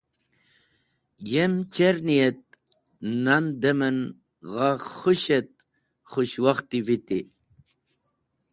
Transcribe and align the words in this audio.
Yem 1.31 1.53
cherni 1.73 2.17
et 2.29 2.41
yem 2.43 3.15
nan 3.23 3.45
dem 3.61 3.79
en 3.87 3.99
gha 4.51 4.69
khũsh 4.99 5.29
et 5.37 5.49
khũshwakht 6.11 6.71
viti. 6.87 7.19